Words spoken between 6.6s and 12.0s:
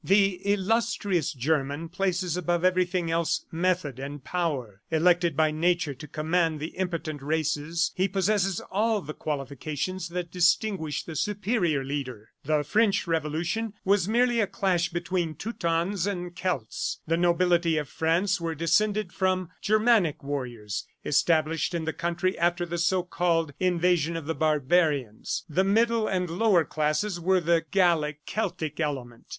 impotent races, he possesses all the qualifications that distinguish the superior